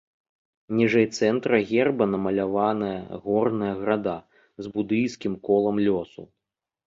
Ніжэй 0.77 1.03
цэнтра 1.17 1.59
герба 1.71 2.07
намаляваная 2.13 3.01
горная 3.27 3.69
града, 3.81 4.15
з 4.63 4.75
будысцкім 4.77 5.33
колам 5.51 5.75
лёсу. 5.89 6.23